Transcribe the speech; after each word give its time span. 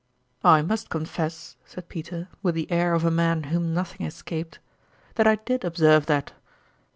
"I 0.57 0.63
must 0.63 0.89
confess," 0.89 1.57
said 1.63 1.87
Peter, 1.87 2.27
with 2.41 2.55
the 2.55 2.71
air 2.71 2.95
of 2.95 3.05
a 3.05 3.11
man 3.11 3.43
whom 3.53 3.71
nothing 3.75 4.03
escaped," 4.07 4.57
that 5.13 5.27
I 5.27 5.35
did 5.35 5.63
ob 5.63 5.77
serve 5.77 6.07
that." 6.07 6.33